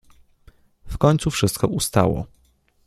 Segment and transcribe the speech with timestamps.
[0.85, 2.25] W końcu wszystko ustało.